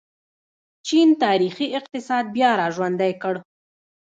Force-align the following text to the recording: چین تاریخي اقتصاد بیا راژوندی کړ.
چین 0.87 1.09
تاریخي 1.23 1.67
اقتصاد 1.79 2.25
بیا 2.35 2.51
راژوندی 2.61 3.13
کړ. 3.21 3.33